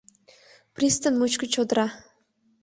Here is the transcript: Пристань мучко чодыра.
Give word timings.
Пристань 0.75 1.17
мучко 1.19 1.45
чодыра. 1.53 1.87